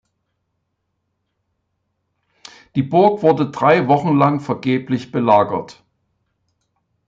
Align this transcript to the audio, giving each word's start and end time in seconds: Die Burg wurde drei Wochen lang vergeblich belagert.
Die 2.73 2.81
Burg 2.81 3.21
wurde 3.21 3.51
drei 3.51 3.87
Wochen 3.87 4.17
lang 4.17 4.39
vergeblich 4.39 5.11
belagert. 5.11 5.83